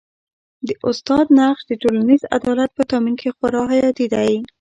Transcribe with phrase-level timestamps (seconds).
[0.67, 4.31] د استاد نقش د ټولنیز عدالت په تامین کي خورا حیاتي دی.